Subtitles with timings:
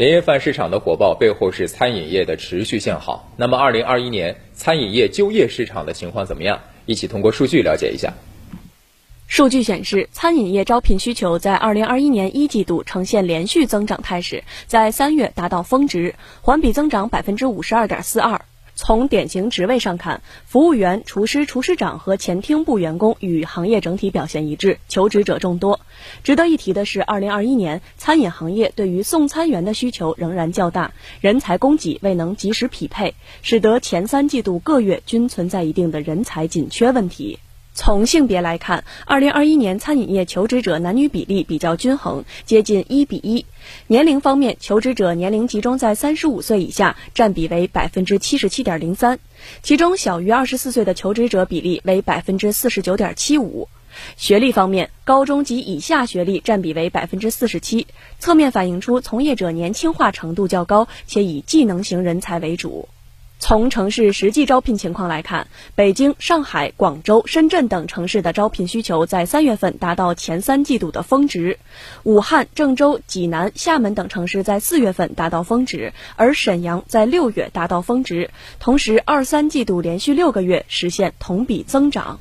[0.00, 3.30] 年夜饭市场的火爆背后是餐饮业的持续向好。
[3.36, 6.58] 那么，二零二一年餐饮业就业市场的情况怎么样？
[6.86, 8.14] 一起通过数据了解一下。
[9.26, 18.40] 数据显示，餐饮业招聘需求在二零二一年一季度呈现连续增长态势，在三月达到峰值，环比增长百分之五十二点四二。
[18.82, 25.80] 从典型职位上看，服务员、厨师、厨师长和前厅部员工与行业整体表现一致，求职者众多。
[26.24, 37.38] 值得一提的是，二零二一年餐饮行业对于送餐员的需求仍然较大，人才供给未能及时匹配，使得前三季度各月均存在一定的人才紧缺问题。
[37.72, 43.46] 从性别来看，二零二一年餐饮业求职者男女比例比较均衡，接近一比一。
[43.86, 49.18] 年龄方面，求职者年龄集中在三十五岁以下，占比为百分之七十七点零三，
[49.62, 53.68] 其中小于二十四岁的求职者比例为百分之四十九点七五。
[54.16, 57.86] 学历方面，高中及以下学历占比为百分之四十七，
[58.18, 62.88] 侧面反映出从业者年轻化程度较高，且以技能型人才为主。
[63.40, 71.56] 从城市实际招聘情况来看，北京、上海、广州、深圳等城市的招聘需求在三月份达到前三季度的峰值；
[72.04, 78.30] 武汉、郑州、济南、厦门等城市在四月份达到峰值，而沈阳在六月达到峰值。
[78.60, 82.20] 同时，二三季度连续六个月实现同比增长。